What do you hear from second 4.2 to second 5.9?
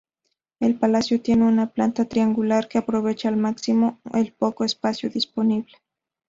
poco espacio disponible.